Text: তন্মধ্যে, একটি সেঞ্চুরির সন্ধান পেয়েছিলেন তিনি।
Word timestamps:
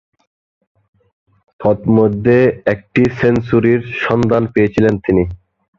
তন্মধ্যে, 1.59 2.37
একটি 2.65 3.01
সেঞ্চুরির 3.19 3.81
সন্ধান 4.05 4.43
পেয়েছিলেন 4.53 4.93
তিনি। 5.05 5.23